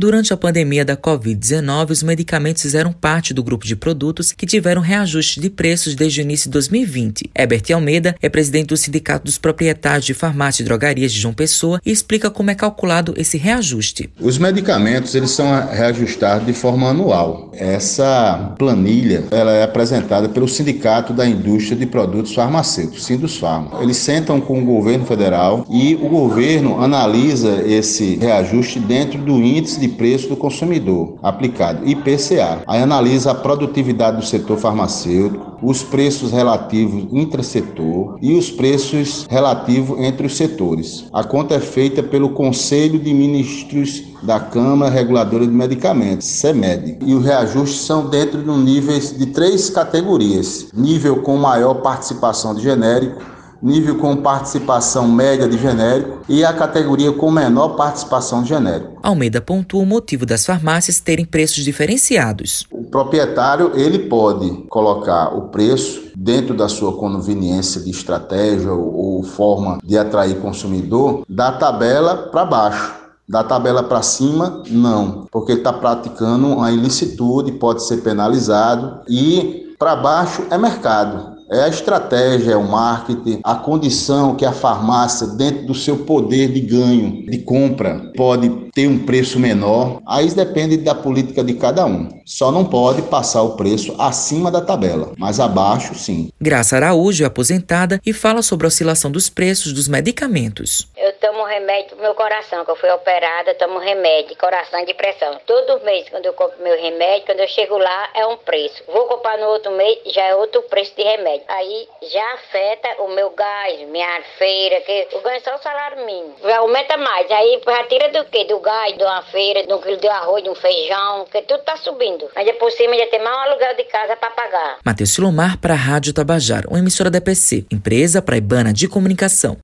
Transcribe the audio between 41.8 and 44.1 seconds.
pelo Conselho de Ministros